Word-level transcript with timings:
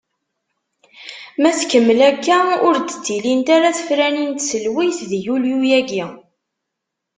Ma 1.41 1.51
tkemmel 1.59 1.99
akka, 2.09 2.39
ur 2.67 2.75
d-ttilint 2.79 3.47
ara 3.55 3.75
tefranin 3.77 4.31
n 4.33 4.37
tselweyt 4.39 4.99
di 5.09 5.19
yulyu-agi. 5.25 6.05